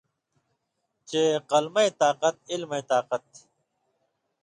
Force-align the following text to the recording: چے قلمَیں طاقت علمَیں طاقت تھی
چے 1.09 1.21
قلمَیں 1.49 1.91
طاقت 2.01 2.35
علمَیں 2.53 2.83
طاقت 2.91 3.21
تھی 3.33 3.43